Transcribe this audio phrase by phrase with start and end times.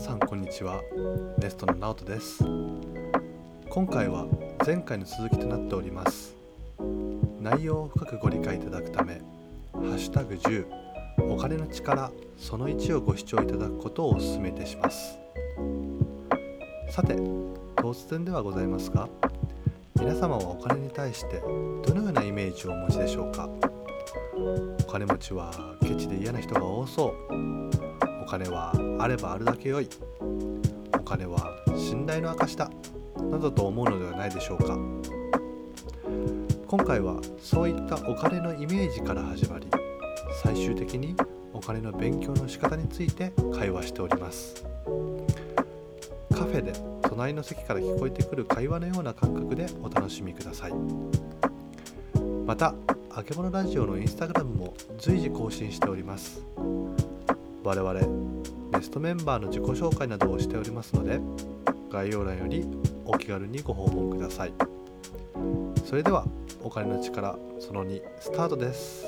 [0.00, 0.80] さんこんにちは。
[1.36, 2.42] ネストのナオトです。
[3.68, 4.24] 今回は
[4.64, 6.34] 前回の続きとなっております。
[7.38, 9.20] 内容を深くご理解いただくため
[9.74, 10.64] 「ハッシュタグ #10
[11.30, 15.18] お金の力その1」をご視聴いただくことをお勧めいたします。
[16.88, 17.12] さて
[17.76, 19.06] 突然ではございますが
[19.96, 23.50] 皆様はお金に対してどのようなイメージをお持ちでしょうか？
[24.80, 27.59] お金持ちはケチで嫌な人が多そう。
[28.30, 29.88] 金はあればあるだけ良い。
[30.94, 32.70] お金は信頼の証だ。
[33.28, 34.78] などと思うのではないでしょうか。
[36.68, 39.66] 今回はそういったお金のイメージから始まり
[40.44, 41.16] 最終的に
[41.52, 44.64] お金の勉強の仕方について会話しております。
[46.30, 46.72] カフェで
[47.02, 50.72] 隣の席から聞こえてくる会話のような感覚でお楽しみください。
[52.46, 52.76] また
[53.10, 56.40] あけぼのラジオのインスタグラムも随時更新しております。
[57.62, 58.00] 我々
[58.72, 61.20] ゲストメンバーの自己紹介などをしておりますので
[61.90, 62.66] 概要欄より
[63.04, 64.52] お気軽にご訪問ください。
[65.84, 66.24] それでは
[66.62, 69.04] お金の力その2スタートです。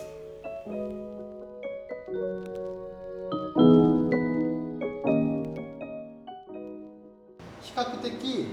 [7.62, 8.48] 比較的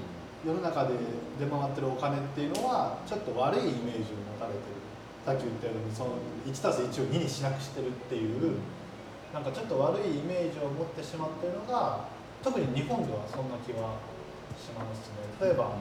[0.46, 0.94] 世の中で
[1.40, 4.80] 出回ってるお金っていうのはちょっと悪いイメージを持たれてる。
[5.26, 6.12] さっき言ったようにその
[6.48, 8.54] 1+1 を2にしなくしてるっていう
[9.34, 12.06] なんかちょっと悪いイメージを持ってしまってるのが
[12.44, 14.00] 特に日本ではそんな気は
[14.58, 15.30] しますね。
[15.40, 15.76] 例えば、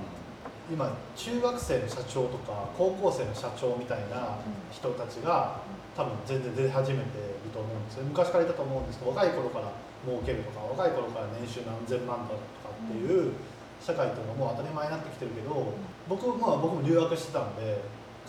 [0.70, 4.38] 今中学生の社長とか高校生の社長みたいな
[4.70, 5.60] 人たちが
[5.96, 8.04] 多分全然出始めていると思うんですよ。
[8.04, 9.72] 昔からいたと思うんですけど若い頃から
[10.04, 13.32] 儲けるとか若い頃から年収何千万とかっていう
[13.80, 15.72] 社会っていうのも当たり前になってきてるけど
[16.08, 17.80] 僕,、まあ、僕も留学してたんで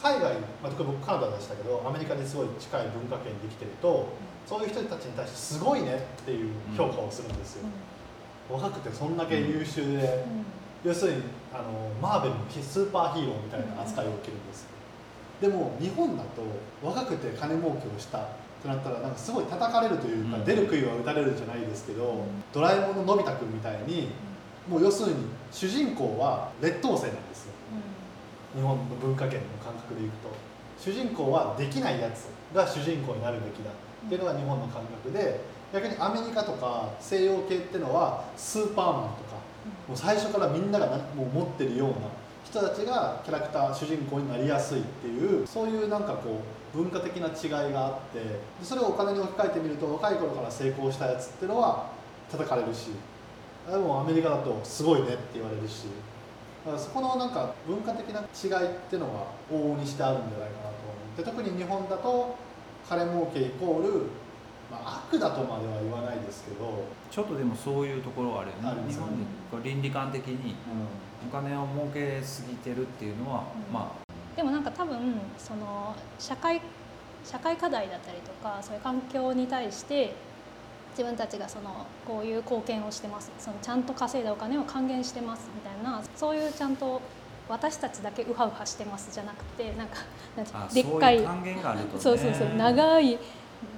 [0.02, 4.08] 海外、まあ、特に僕カナダでしたけどアメリカにすごい近い文化圏にできてると
[4.50, 7.70] そういう人たちに対してすごいねっていう評価をするんですよ、
[8.50, 10.26] 若くてそんだけ優秀で、
[10.84, 11.22] 要するに
[11.54, 14.66] あのマーベルのスーパーヒーローみたいな扱いを受けるんです
[15.40, 16.42] でも日本だと
[16.82, 18.22] 若くて金儲けをしたっ
[18.64, 24.10] てなったらなんかすごい叩かれるというか、出る杭は打たれるじゃないですけど、ドラえもんののび太くんみたいに
[24.68, 27.54] もう要するに主人公は劣等生なんですよ、
[28.56, 30.30] 日本の文化圏の感覚でいくと。
[30.80, 33.70] 主人公はできないやつが主人公になるべきだ
[34.06, 35.42] っていうのが日本の感覚で
[35.74, 39.36] 逆にアメリカとか西洋系っていうのはスーパーマンとか
[39.88, 41.96] もう最初からみんながもう持ってるような
[42.44, 46.42] 人たちがキャラクター主人公になりやすいっていうそういうなんかこ
[46.74, 51.92] う文化的な違いがあってそれをお金に置き換えてみると若い頃から成功したやつっていうのは
[52.32, 52.90] 叩かれるし
[53.70, 55.86] でもアメリカだとすごいねって言われるし
[56.66, 60.70] だからそこのなんか文化的な違いっていうのが往々にしてあるんじゃないかなと
[61.24, 62.36] 思って特に日本だと
[62.90, 64.08] 金儲けイコール、
[64.72, 68.70] まあ、悪だとまでは言わないですけどちょっとでもそういうところはあるよね。
[68.70, 69.04] ありますね。
[69.06, 69.12] 日
[69.52, 70.56] 本で倫理観的に
[71.28, 73.74] お金を儲けすぎてるっていうのは、うん。
[73.74, 73.92] ま
[74.36, 74.98] でもなんか多分
[75.38, 76.62] その社会
[77.24, 80.16] 社会課題だったりとかそういう環境に対して
[80.92, 83.32] 自分たちがそのこういう貢献をしてます。
[83.38, 87.02] そのちゃんと稼いだお金を還元してますみたいなそういうちゃんと
[87.50, 89.98] 私たちだけウハウハしてますじゃなくてなんか
[90.74, 91.26] でっかいね。
[92.00, 93.18] そうそうそう長い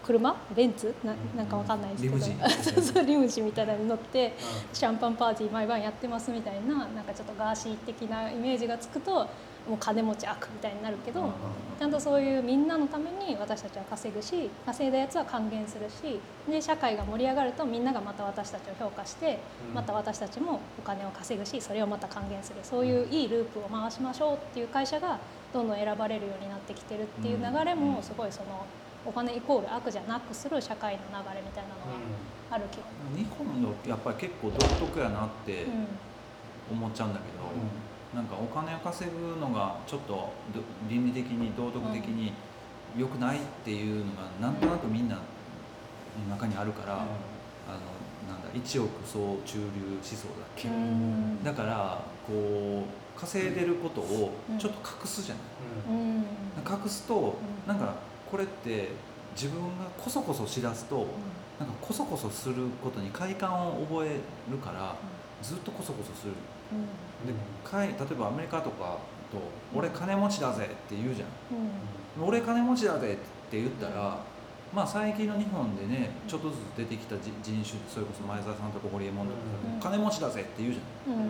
[0.04, 2.40] 車ベンツななんかわかんないですけど、リムジン。
[2.74, 4.36] そうそうリムジンみたいなのに乗って
[4.74, 9.28] シャンパンパーティー毎晩やってますみたいななんかちょっとガーシー的なイメージがつくと
[9.70, 11.32] もう金持ち悪みたいになるけど、
[11.78, 19.40] ちゃんとそういうみんなのために私たちは稼ぐし稼いだやつは還元するしで社会が盛り上がるとみんながまた私たちを評価して
[19.70, 19.76] うん。
[19.76, 22.60] また私たちもお金を稼ぐしそれをまた還元する。
[22.64, 25.20] そういういいループを回しましょうっていう会社が
[25.54, 28.66] どんどん選ばれるようになってきてるっていう流れもすごいその
[29.06, 31.76] お金イコール悪じゃなくする社会の流れみたいなの
[32.50, 32.84] がある気が。
[33.16, 35.88] 日本のやっぱり結構独特やなってうん
[36.72, 37.44] 思っちゃうんだけど、
[38.16, 42.34] なんかお金を稼ぐのがちょっとど倫理的に道徳的に
[42.98, 45.22] 良くないっていうのがなんとなくみんなの
[46.30, 47.06] 中にあるから、あの
[48.28, 51.44] なんだ一億総中流思想だっけ、うん。
[51.44, 52.84] だからこ
[53.18, 56.18] う稼いでることをちょっと隠すじゃない、うん。
[56.84, 57.36] 隠すと
[57.66, 57.96] なんか
[58.30, 58.90] これって
[59.36, 61.08] 自分がこそこそしだすと
[61.60, 64.20] なんかこそこそすることに快感を覚え
[64.52, 64.96] るから
[65.42, 66.34] ずっとこそこそする
[67.26, 67.34] で
[67.64, 68.98] かい例えばアメリカとか
[69.32, 69.38] と
[69.76, 71.30] 「俺金持ちだぜ」って言うじゃん
[72.22, 74.18] 「俺金持ちだぜ」って言ったら
[74.74, 79.40] まあ最近の日本でねちょっとずつ出てきたじ人種それこそ前澤さんとかホリエモンとか
[79.76, 79.80] うん。
[79.80, 81.22] 金持ちだぜ」って言うじゃんうん。
[81.22, 81.30] うん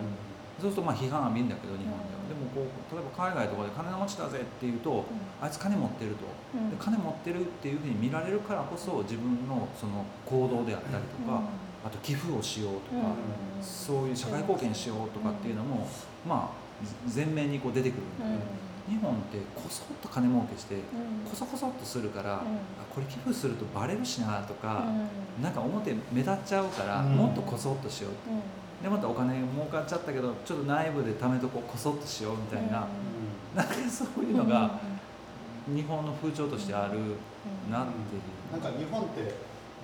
[0.60, 5.04] そうするとまあ批判は見るんだけど日本では、でもこう例えば海外とかで金持ちだぜっていうと、
[5.40, 11.42] あいつ金持ってると、で金持ってるっていうふうに見られるからこそ自分のその行動であったりとか、
[11.84, 13.14] あと寄付をしようとか、
[13.60, 15.88] そういう社会貢献しようとかっていうのも、
[16.26, 16.62] まあ
[17.14, 18.38] 前面にこう出てくるんだけど、
[18.88, 20.76] 日本ってこそっと金儲けして
[21.28, 22.42] こそこそっとするから、あ
[22.92, 24.86] これ寄付するとバレるしなとか、
[25.40, 28.12] なんか表目立っちゃうから、もっとこそっとしよう。
[28.12, 28.61] って。
[28.82, 34.80] でまたお金儲かっちゃったけどちょっと内部で貯めとこうこそっとしようみたいな、うん、なんかそういうのが
[35.66, 36.98] 日本の風潮としてある
[37.70, 39.34] なっていう、なんか日本って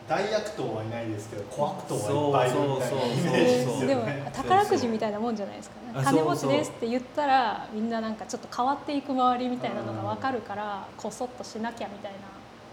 [0.08, 3.86] 大悪党はいないですけど小悪党はいっぱいいるみたいなイメージですよね。
[3.86, 5.74] でも宝くじみたいなもんじゃないですか。
[5.92, 12.18] ね金持ちですって言ったらみんななんかちょっと変わっていく周りみたいなのが分かるからこそっとしなきゃみたいな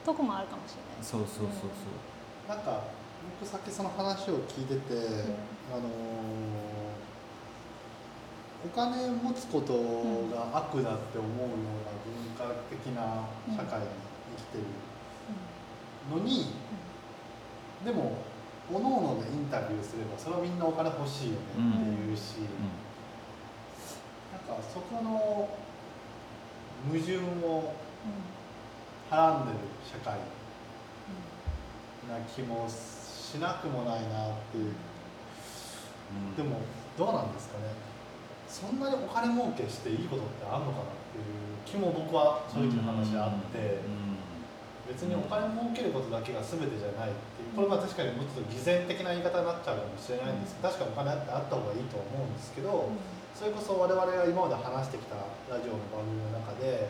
[0.05, 1.47] とこもあるかもしれないそうそうそう
[2.47, 2.81] そう、なんか
[3.39, 5.35] 僕さっきその話を聞いてて、うん、
[5.73, 5.89] あの
[8.65, 9.73] お金持つこと
[10.35, 11.49] が悪だって思うよう
[11.85, 13.85] な文化的な社会に
[14.37, 14.63] 生きてる
[16.11, 16.53] のに、
[17.83, 18.17] でも
[18.73, 21.59] おのおのでインタビューすればそれはみんなお金欲しいよねって
[22.09, 22.47] いうし、
[24.31, 25.49] なんかそこの
[26.87, 27.73] 矛盾を
[29.09, 30.17] はらんでる社会
[32.09, 34.73] な気もしなくもないなっていう、
[36.37, 36.61] でも
[36.97, 37.73] どうなんですかね。
[38.47, 43.81] そんなにお金儲けしていいことってあるのかなっていう気も僕は正直な話あって、
[44.87, 50.55] 別にお金儲けることだけが全てじゃないっていうこれは確かにもうちょっと偽善的な言い方になっちゃうかもしれないんです。
[50.55, 52.93] けど確かにお金あってあった方がいいと思うんですけど、
[53.33, 55.17] それこそ我々が今まで話してきた
[55.51, 56.87] ラジオの番組の中で、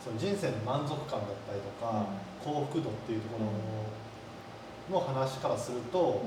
[0.00, 2.08] その人生の満足感だったりとか、
[2.40, 3.50] 幸福度っていうところ
[4.96, 6.22] の話からすると、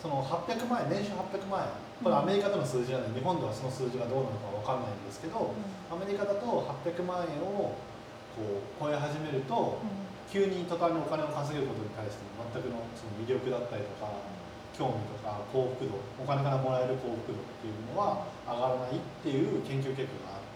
[0.00, 1.68] その800万円年収800万円。
[2.00, 5.52] これアメリカでの数字なので日本ではその数字がどうなのか分かんないんですけど、
[5.92, 6.40] アメリカだと
[6.84, 7.76] 800万円を
[8.32, 9.76] こう超え始めると、
[10.32, 14.08] 急に途端にお金を稼げることに対しての全くのその魅力だったりとか
[14.72, 20.48] 興味とか幸福度お金からもらえる幸福度っていうのは上がらないっていう研究結果があっ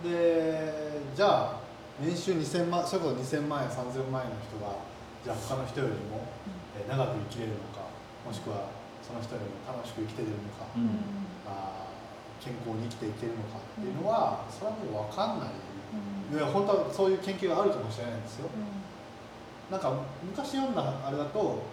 [0.00, 0.08] て。
[0.08, 1.60] でじゃあ
[2.00, 4.80] 年収2000万それこそ2000万円3000万円の人が
[5.22, 6.24] じゃあ他の人よりも
[6.88, 7.88] 長く生きれるのか
[8.24, 11.90] もしくはその人よりも楽しく生きてれるのか、うん、あ
[12.38, 15.70] 健康に生きていけるのかっていうのはそれはもう分かんない。
[16.30, 18.62] いや本当はそういう研究があるかもしれないんですよ、うん、
[19.66, 19.90] なんか
[20.22, 21.66] 昔読んだあれだと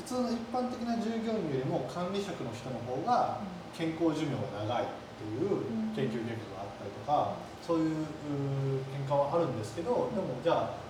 [0.00, 3.44] 普通の一般的な従業員よりも管理職の人の方が
[3.76, 4.86] 健康寿命が長いっ
[5.20, 5.60] ていう
[5.92, 8.00] 研究結果があったりとかそういう
[8.88, 10.81] 見解はあるんですけどでもじゃあ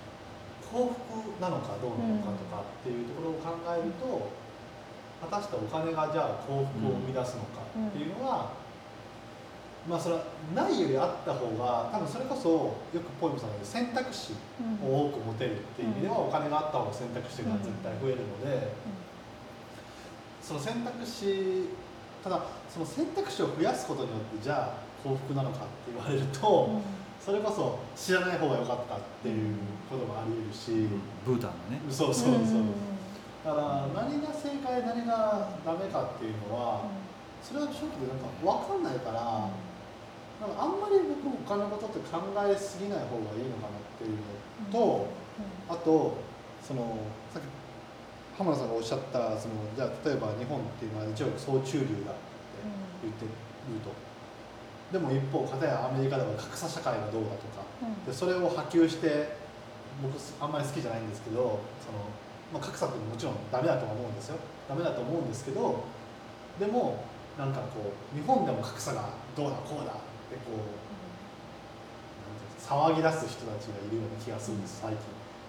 [0.72, 4.32] 幸福なのかどうなのかとかっていうところを考えると
[5.28, 8.52] 果たしてお金がじゃあ幸福を生み出すのかっていうのは
[9.88, 10.24] まあそれは
[10.54, 14.32] ないよりあった方が多分それこそよくポイムさんが言う選択肢
[14.82, 18.72] を多く持てるっていう意味ではお金があった方が選択肢が絶対増えるので
[20.40, 21.69] その選択肢
[22.24, 26.80] ただその選択肢を増やすことによってじゃあ幸福なのかって言われると
[27.24, 29.54] それこそ知らない方が良かったっていう
[29.88, 30.90] こともあり得るし。
[31.24, 31.82] ブータンのね。
[31.88, 32.66] そうそうそう。
[33.44, 36.90] だから何が正解何がダメかっていうのは
[37.42, 39.50] それは正直なんか分かんないから。
[40.42, 45.06] なんかあんまり僕お金のことって考えすぎない方がいいのかなっていうのと、
[45.70, 46.19] あと
[46.58, 46.98] その
[47.32, 47.46] さっき
[48.36, 52.26] 浜田さんがおっしゃったそのじゃあ例えば日本っていうのは一応総中流だって
[53.06, 53.31] 言ってる
[53.86, 54.01] と。
[54.93, 57.65] でも一方片やアメリカでは格差社会がどうだとか、
[58.06, 59.41] でそれを波及して
[60.03, 62.05] 僕あんまり好きじゃないんですけどその、
[62.53, 64.37] まあ、格差ってもちろんダメだとは思うんですよ。
[64.69, 65.84] ダメだと思うんですけど
[66.61, 67.05] でも
[67.39, 69.96] なんかこう日本でも格差がどうだこうだっ
[70.29, 70.61] てこう、
[72.61, 75.01] 騒ぎ出す人たちがいるような気がするんです最近。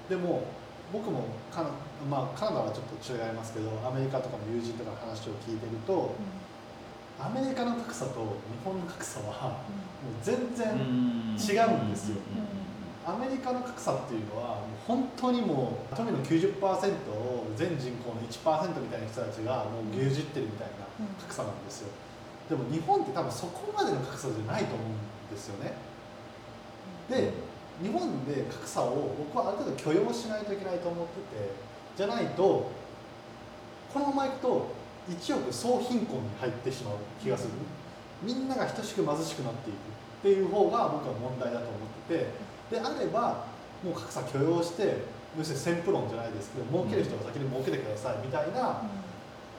[0.10, 0.44] でも
[0.92, 1.70] 僕もカナ,、
[2.10, 6.16] まあ、カナダはちょっと違いますけどアメリカとかの友人とかの話を聞いてると、
[7.24, 8.20] アメリカの格差と日
[8.66, 9.64] 本の格差は
[10.04, 12.18] もう全然違うんですよ、
[13.06, 20.68] アメリカの格差っていうのはもう本当にもう富の90%を全人口の1%みたいな人たちがもう牛耳ってるみたい
[21.00, 21.88] な格差なんですよ、
[22.50, 24.88] でも日本って多分そこまでの格差じゃないと思う
[25.32, 25.74] んですよね。
[27.10, 27.32] で
[27.82, 31.52] 日本で格差を僕はある程度許容しないといけないと思ってて
[31.98, 32.70] じゃないと
[33.94, 37.50] このままいくと1億総貧困に入ってしまう気がする
[38.22, 39.80] みんなが等しく貧しくなっていくっ
[40.24, 42.26] ていう方が僕は問題だと思って
[42.70, 43.46] てであれば
[43.84, 45.04] もう格差許容して
[45.38, 48.82] 要するに先プ論じゃないですけど儲ける人が先に儲けてくださいみたいな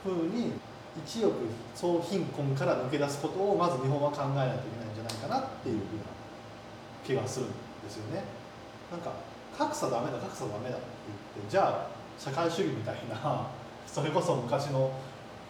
[0.03, 0.53] 風に
[0.97, 1.35] 一億
[1.75, 6.03] 総貧困から抜け出すことをまず日本は考えないといけないんじゃないかなっていうふうな
[7.05, 8.23] 気がするんですよね。
[8.89, 9.11] なんか
[9.57, 10.85] 格差ダメだ格差ダメだって
[11.35, 11.87] 言ってじゃあ
[12.17, 13.47] 社会主義みたいな
[13.85, 14.91] それこそ昔の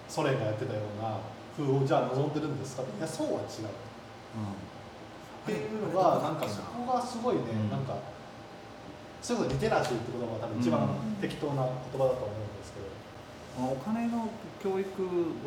[0.08, 1.18] ソ連がやってたような
[1.58, 2.84] 風をじゃあ望んでるんですか？
[2.84, 3.68] いやそうは違う。
[3.68, 7.70] っていうのがなんかそこがすごいね、うん。
[7.70, 7.96] なんか
[9.22, 10.90] それこそリテラシーって言葉が多分一番
[11.22, 12.90] 適当な言葉だと思うんですけど、
[13.62, 14.28] まあお金の
[14.62, 14.86] 教育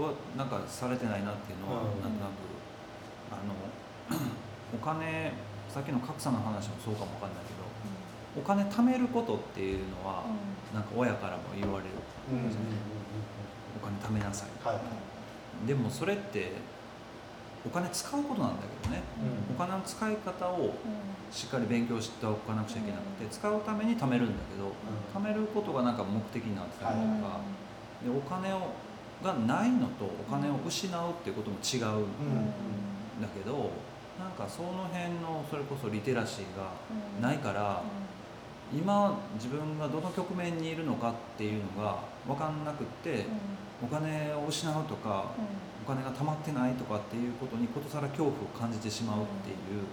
[0.00, 2.02] はなんかされてないなっていうのは、うん。
[2.02, 2.38] なんとなく
[3.34, 3.54] あの
[4.74, 5.32] お金
[5.68, 7.68] さっきの格差の話もそうかもわかんないけど
[8.40, 10.22] お金貯めることっていうのは、
[10.72, 11.90] なんか親からも言われる。
[12.32, 12.97] うん
[13.98, 14.66] 貯めなさい。
[14.66, 15.66] はい。
[15.66, 16.52] でもそれって
[17.66, 19.02] お金使うことなんだけどね。
[19.48, 19.54] うん。
[19.54, 20.74] お金の使い方を
[21.30, 24.72] しっかり勉強しておかなくちゃいけなくて使うために貯めるんだけど
[25.14, 27.40] 貯めることがなんか目的になってたりとか、
[28.02, 28.72] でお金を
[29.22, 32.10] がないのとお金を失うっていうことも違うん
[33.20, 33.70] だけど
[34.18, 36.70] なんかその辺のそれこそリテラシーが
[37.20, 37.82] ないから
[38.72, 43.26] 今自分がどの局面にいるのかっていうのが分かんなくって
[43.82, 45.30] お金を失うとか
[45.84, 49.86] お金が貯まってないとかっていうことにことさら恐怖を感じてしまうっていう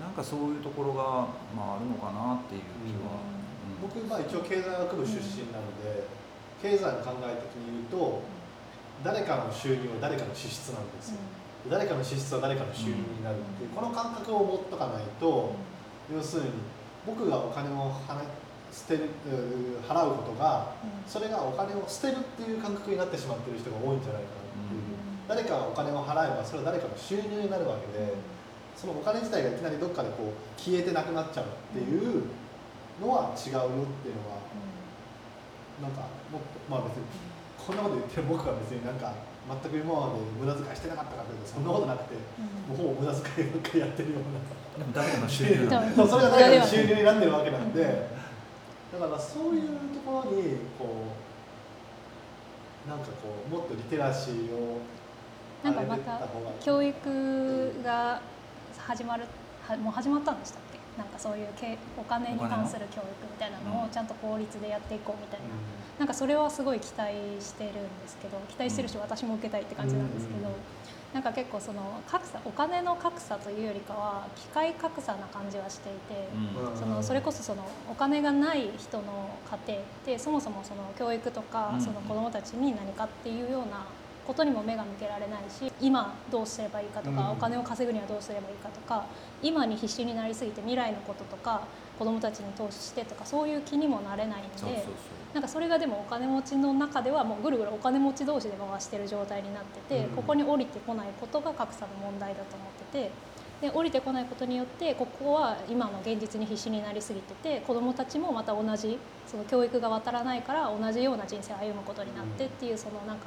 [0.00, 3.88] なんかそういうところが、まあ、あるのかなっていう気は、うん。
[3.88, 6.08] 僕まあ一応経済学部出身なので、
[6.62, 8.22] 経済の考え的に言うと
[9.04, 11.18] 誰かの収入は誰かの支出なんですよ、
[11.68, 15.54] 誰かの支出は誰かの収入になるっていう、この感覚を持っとかないと、
[16.12, 16.50] 要するに
[17.06, 18.22] 僕がお金を払
[18.72, 19.12] 捨てる
[19.86, 20.72] 払うことが
[21.06, 24.82] それがお金を捨てるっていう感覚になってしまっている人が多いんじゃないかなっていう、
[25.28, 28.16] 誰かがお金を払えばそれは誰かの収入になるわけで
[28.74, 32.24] そのお金自体がいきなりどっかでこう消えてなくなっちゃうっていう
[33.00, 34.40] のは違うよっていうのは
[35.84, 37.04] なんかもっとまあ別に
[37.60, 39.12] こんなこと言ってる僕が別になんか
[39.42, 42.16] 全く今まで無駄遣いしてなかったかというとそんなことなくて
[42.68, 44.62] もうほぼ無駄遣いばっかりやってるような。
[44.94, 48.08] 誰かの収入 それが誰かの収入になってるわけなんで
[48.92, 50.42] だからそういうところに
[50.78, 51.06] こ
[52.86, 54.80] うなんかこうもっとリテラシーを
[55.62, 56.20] なんかまた
[56.60, 58.20] 教育が
[58.76, 59.24] 始まる
[59.62, 60.78] はもう始まったんでしたっけ？
[60.98, 65.46] なんかそういうけお金に関する教育みたいなのをちゃんと法律でやっていこうみたいな、
[65.98, 70.54] なんかそれはすごい期待してるんですけど期待してるし私も受けたいって感じなんですけど、うん
[71.12, 76.28] なんか結構その格差お金の格差というよりかは機械格差な感じはしていて。
[76.74, 79.28] そのそれこそそのお金がない人の
[79.66, 83.84] 家庭ってそもそもその教育とかうんその子どもたちに何かっていうような
[84.26, 87.30] ことにも目が向けられないし今どうすればいいかとか、うん。
[87.32, 89.06] お金を稼ぐにはどうすればいいかとか
[89.42, 91.62] 今に必死になりすぎて未来のこととか
[91.98, 94.84] 子どもたちに投資してとかそういう気にもなれないんで
[95.34, 100.16] なんかそれがでもお金持ちの中ではもうぐるぐるお金持ち同士で回してる状態になってて、うん。
[100.16, 103.10] ここに降りてこないことが格差の問題だと思ってて
[103.62, 113.26] で降りてこないことによってここは今の現実に必死になりすぎてて子どもたちもまた同じその教育が渡らないから同じような人生を歩むことになってっていうそのなんか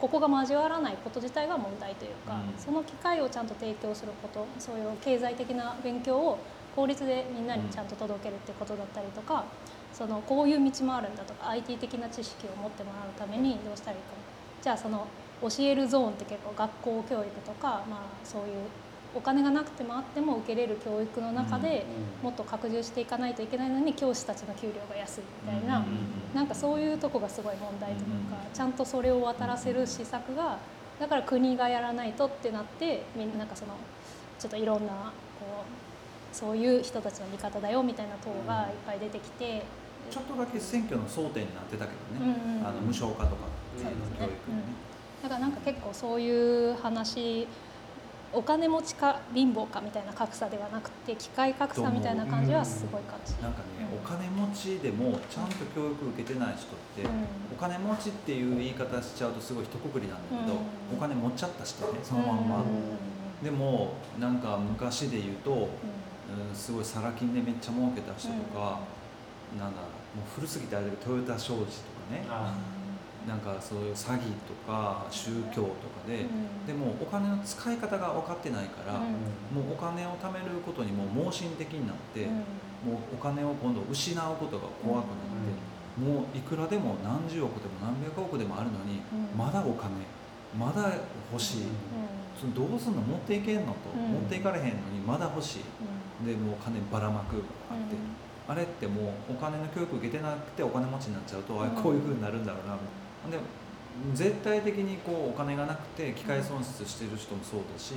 [0.00, 2.58] ここが交わらないこと自体が問題というか、うん。
[2.58, 6.38] その機会をちゃんと提供することそういう経済的な勉強を
[6.76, 9.44] 法律でみんなにちゃんと届けるってことだったりとか、
[9.92, 14.08] そのこういう道もあるんだとか IT 的な知識を持ってもらうためにどうしたらいいか。
[14.60, 15.06] じゃあその
[15.42, 18.54] 教えるゾーンって結構学校教育とか、まあ、そういう
[19.14, 21.84] お金がなくてもあっても受けれる教育の中で
[22.22, 25.98] もっと拡充していかないといけないのに教師たちの給料が安いみたいな、うんうんうん。
[26.34, 30.58] なんかそういうとこがすごい問題というか、うんちゃんとそれを渡らせる施策が
[31.00, 33.72] だから国がやらないとってなってみんななんかその
[34.38, 39.64] ちょっといろんなこうそういう人たちの味方だよみたいな党がいっぱい出てきて、
[40.08, 44.62] ちょっとだけ選挙の争点になってたけどね、うんうんあの無償化とかね教育にね、
[45.22, 47.48] だからなんか結構そういう話
[48.34, 53.32] お金持ちか貧乏かみたいな格差ではなくて機械格差みたいな感じはすごい感じ。
[53.42, 53.98] なんかね、うん。
[53.98, 57.08] お金持ちでもちゃんと教育受けてない人って、
[57.52, 60.98] お金持ちっていう言い方しちゃうとすごい一括りなんだけど、うん。
[60.98, 62.64] お金持っちゃった人ねそのまんま、
[63.42, 68.80] でもなんか昔で言うと、うん、すごいサラ金でめっちゃ儲けた人とか、
[69.58, 69.80] なんだ
[70.14, 71.66] もう古すぎてあれだけどトヨタ商事とか
[72.12, 72.26] ね。
[72.28, 72.54] あ
[73.26, 76.26] なんかそういう詐欺とか宗教とかで、
[76.66, 89.00] でもお金の使い方が分かってないから、もうお金を貯めることにもう盲信的になって、もうお金を今度失うことが怖くなって、もういくらでも何十億でも何百億でもあるのに、
[89.36, 90.04] まだお金
[90.58, 90.92] まだ
[91.32, 91.62] 欲しい、
[92.38, 94.12] そのどうすんの持っていけんのと、うん。
[94.12, 96.26] 持っていかれへんのにまだ欲しい。
[96.26, 97.96] でもうお金ばらまくがあって、
[98.46, 102.80] あれってもうお金の教育受けてなくてお金持ちになっちゃうと、あうんこういうふうになるんだろうなほん
[103.30, 103.38] で
[104.12, 107.94] 絶対的にこうお金がなくて機械損失してる人もそうだし、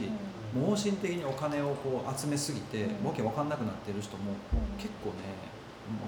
[0.53, 3.07] 盲信的にお金をこう集めすぎて、うん。
[3.07, 4.77] わけわかんなくなってる人もうん。
[4.77, 5.35] 結構ね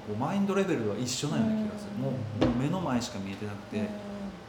[0.07, 2.03] こうマインドレベルは一緒なような気がする、うん。
[2.03, 3.89] もうもう目の前しか見えてなくて、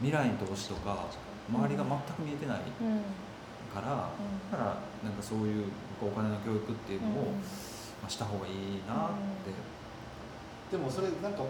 [0.01, 1.07] 未来に投資とか
[1.49, 2.87] 周りが全く見えてないうん。
[2.87, 3.03] うん。
[3.73, 4.13] から、
[4.51, 5.65] だからなんかそういう
[5.99, 7.33] こうお金の教育っていうのを、
[8.03, 9.09] まあ、した方がいいなっ
[9.47, 11.43] て、でもそれなんか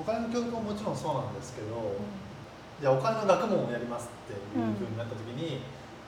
[0.00, 1.96] お金の教育ももちろんそうなんですけど、
[2.80, 5.62] じゃあお金の学問をやりますっていうふうになった時に、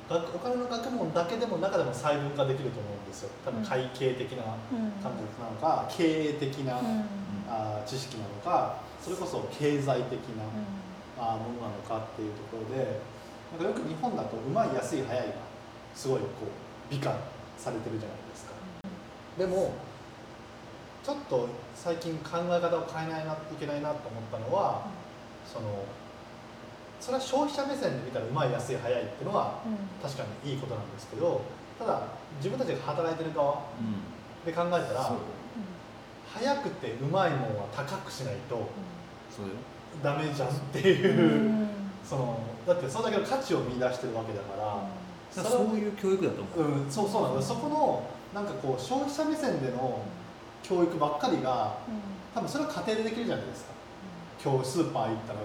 [0.09, 3.31] 学お金の学問だけでも中でも細分化できると思うんですよ。
[3.45, 4.91] 多分会計的なうん。
[5.03, 7.05] 感覚なのか経営的な、うん。
[7.49, 10.45] あー知識なのかそれこそ経済的な、
[11.19, 13.01] あーものなのかっていうところで
[13.53, 15.33] なんかよく日本だとうまい安い早いが
[15.95, 17.17] すごいこう美化
[17.57, 18.53] されてるじゃないですか。
[19.39, 19.73] でも
[21.03, 24.87] ちょっと最近考え方を変えないなといけないなと思ったのは
[25.51, 25.85] その
[27.01, 29.63] それは消費者目線で見たらうまい安い早いっていうのは
[30.03, 31.43] 確かにいいことなんですけど
[31.79, 32.03] ただ
[32.39, 33.63] 自分たちが働いてる側
[34.45, 35.17] で考えたら
[36.35, 38.69] 早くてうまいもんは高くしないと
[40.03, 41.69] ダメじゃんっていう、
[42.05, 50.03] そのだってそれだけの価値を見出してるわけだから、だからそういう教育だと思う、うん、そうそうなんだそこのなんかこう消費者目線での
[50.63, 51.79] 教育ばっかりが
[52.35, 53.73] 多分それは家庭でできるじゃないですか
[54.43, 55.41] 今日スーパー行ったら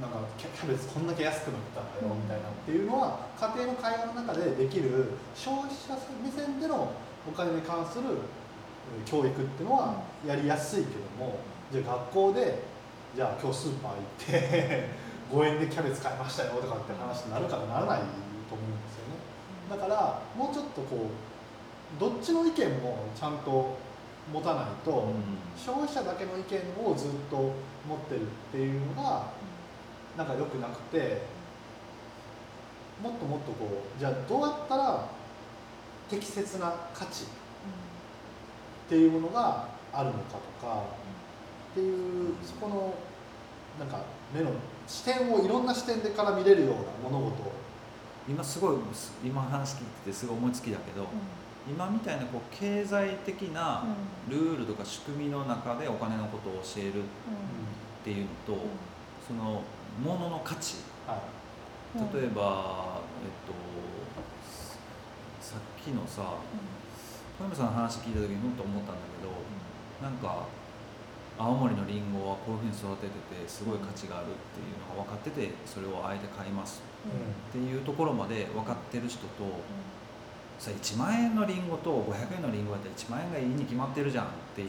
[0.00, 5.92] なんかキャベツこんだけ安くなったんだよみたいなっていうのは家庭の会話の中でできる消費者
[6.24, 6.92] 目線での
[7.28, 8.04] お金に関する
[9.04, 11.38] 教育っていうのはやりやすいけども
[11.70, 12.62] じゃあ学校で
[13.14, 14.88] じゃあ今日スーパー行って
[15.30, 18.00] 5円でキャベツ買いましたよとかって話になるかならない
[18.48, 19.20] と思うんですよね。
[19.70, 23.76] だからもうちょっとこうどっちの意見もちゃんと
[24.32, 25.14] 持たないと、うん。
[25.56, 29.26] 消費者だけの意見をずっと持ってるっていうのが
[30.16, 31.22] なんか良くなくて
[33.02, 35.08] もっともっとこうじゃあどうやったら
[36.08, 37.26] 適切な価値っ
[38.88, 40.84] ていうものがあるのかとか
[41.72, 42.94] っていうそこの
[43.78, 44.02] なんか
[44.34, 44.50] 目の
[44.86, 47.52] 視点をいろんな視点でから見れるような物事を。
[48.28, 48.76] 今すごい
[49.24, 51.06] 今話聞いててすごい思いつきだけど、
[51.68, 53.84] 今みたいなこう経済的な
[54.28, 56.92] ルールとか仕組みの中でお金のことを教えるっ
[58.04, 58.62] ていうのと、
[59.26, 59.62] その
[60.02, 60.76] ものの価値。
[61.06, 61.20] はい。
[62.14, 63.52] 例えば、えっと
[65.50, 66.38] さっきのさ
[67.34, 69.34] 小山さんの話聞いた時にうんと思ったんだけど
[69.98, 70.46] なんか
[71.34, 79.42] 青森のリンゴはこういうふうに育てててすごい価値があるっていうのが分かっててそれをあえて買いますっていうところまで分かってる人と
[80.60, 84.68] さ1万円のリンゴと500円のリンゴやったら1万円がいいに決まってるじゃんっていう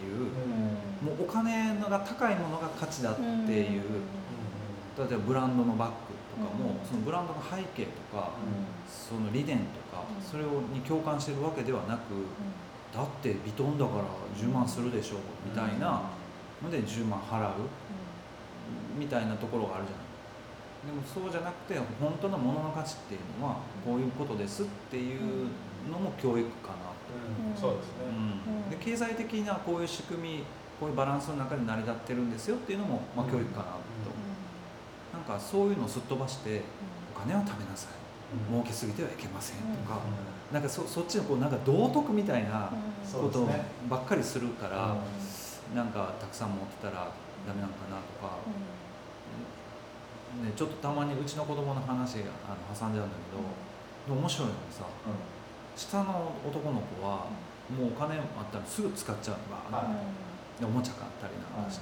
[1.04, 3.82] もうお金が高いものが価値だっていう
[4.98, 5.94] 例えばブランドのバッグ
[6.32, 6.88] とかもうん。
[6.88, 8.32] そのブランドの背景とか
[8.88, 10.24] その理念とかうん。
[10.24, 12.24] それをに共感してるわけではなく
[12.96, 14.04] だってヴィトンだから
[14.40, 16.04] 10万するでしょみたいな
[16.64, 17.52] ので10万払う
[18.98, 20.12] みたいなところがあるじゃない。
[20.82, 25.48] でもそうじゃなくて本当のものの価値っていうのはこういうことですっていう
[25.90, 27.60] のも教育かなと、うん。
[27.60, 28.70] そうですね、うん。
[28.70, 30.44] で経済的なこういう仕組み
[30.80, 33.78] こういうバランスの中で成り立ってるんですよっていうのも、まあ、教育かなと、
[35.14, 36.62] なんかそういうのをすっ飛ばして
[37.16, 38.02] お金は貯めなさい。
[38.50, 40.00] 儲けすぎてはいけませんとか、
[40.54, 42.72] なんかそそっちのこうなんか道徳みたいな
[43.12, 47.12] ことそうですねばっかりするから、うなんかたくさん持ってたら
[47.46, 48.40] ダメなのかなとか、
[50.44, 53.16] ね、ちょっとたまにうちの子供の話があの挟んじゃうんだ
[54.08, 54.86] けど、面白いのがさ
[55.76, 57.28] 下の男の子は
[57.70, 59.38] もうお金あったらすぐ使っちゃう
[59.72, 59.96] のが、は
[60.60, 61.80] でおもちゃ買ったりなんかし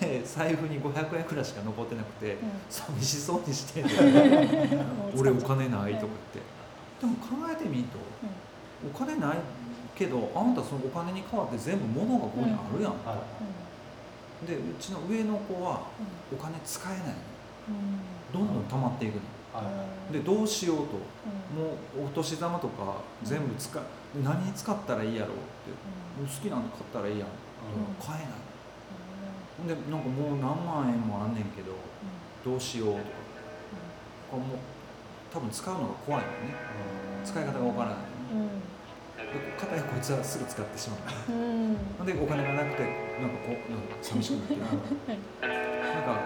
[0.00, 2.36] て、で財布に500円くらいしか残ってなくて、
[2.68, 4.44] 寂しそうにしてんだよ。
[5.16, 6.56] 俺お金ないとか言って。
[7.00, 7.98] でも考えてみると
[8.84, 9.36] お金ない
[9.94, 13.22] けどあんたそのお金に代わって全部物がここにあるやん、は
[14.46, 15.88] でうちの上の子は
[16.32, 17.14] お金使えないの
[18.32, 19.35] どんどん溜まっていくのはい
[20.12, 20.82] でどうしようと。
[21.54, 23.82] もうお年玉とか全部使う。
[24.22, 25.70] 何に使ったらいいやろうって。
[26.20, 27.28] もう好きなの買ったらいいやん。
[28.00, 28.32] 買えない。
[29.58, 29.66] ほん。
[29.66, 31.72] でなんかもう何万円もあんねんけど
[32.44, 33.02] どうしようとか。
[34.30, 34.58] これもう
[35.32, 36.54] 多分使うのが怖いのね。
[37.24, 37.98] 使い方がわからない
[38.34, 38.50] のね。
[39.16, 39.22] で
[39.58, 41.00] 片やこいつはすぐ使ってしまう。
[41.26, 42.06] ほん。
[42.06, 42.82] でお金がなくて
[43.20, 44.60] なんかこうなんか寂しくなってる。
[45.42, 46.20] なんか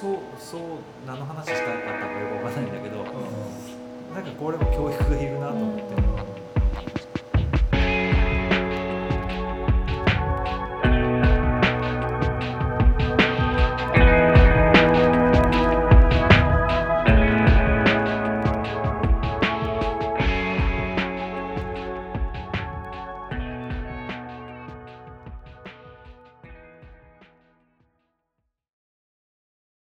[0.00, 0.60] そうそう
[1.08, 3.02] 何の話したかったかよくわからないんだけど
[4.14, 6.37] なんかこれも教育がいるなと思って。